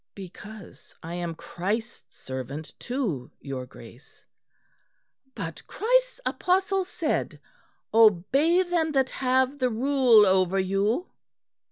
"Because 0.15 0.95
I 1.03 1.13
am 1.13 1.35
Christ's 1.35 2.17
servant 2.17 2.73
too, 2.79 3.29
your 3.39 3.67
Grace." 3.67 4.25
"But 5.35 5.61
Christ's 5.67 6.19
apostle 6.25 6.83
said, 6.85 7.39
'Obey 7.93 8.63
them 8.63 8.93
that 8.93 9.11
have 9.11 9.59
the 9.59 9.69
rule 9.69 10.25
over 10.25 10.57
you.'" 10.57 11.11